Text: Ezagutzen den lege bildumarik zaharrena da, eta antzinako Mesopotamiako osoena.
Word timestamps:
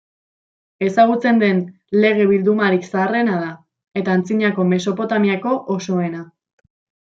Ezagutzen 0.85 1.41
den 1.43 1.59
lege 2.05 2.25
bildumarik 2.31 2.89
zaharrena 2.89 3.37
da, 3.43 3.53
eta 4.03 4.19
antzinako 4.21 4.69
Mesopotamiako 4.75 5.57
osoena. 5.79 6.27